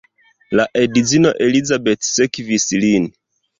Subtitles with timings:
[0.59, 3.09] La edzino Elizabeth sekvis lin.